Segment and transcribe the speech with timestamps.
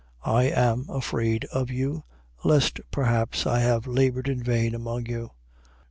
[0.25, 2.05] I am afraid of you,
[2.43, 5.29] lest perhaps I have laboured in vain among you.